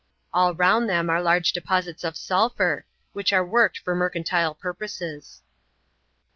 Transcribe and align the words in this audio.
All 0.33 0.55
round 0.55 0.89
them 0.89 1.11
are 1.11 1.21
large 1.21 1.53
deposits 1.53 2.03
of 2.03 2.17
sulphur, 2.17 2.87
which 3.13 3.31
are 3.31 3.45
worked 3.45 3.77
for 3.77 3.93
mercantile 3.93 4.55
purposes. 4.55 5.43